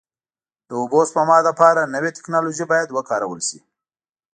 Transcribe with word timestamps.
د 0.67 0.71
اوبو 0.81 0.99
سپما 1.09 1.37
لپاره 1.49 1.91
نوې 1.95 2.09
ټکنالوژۍ 2.17 2.65
باید 2.71 2.89
وکارول 2.97 3.39
شي. 3.47 3.59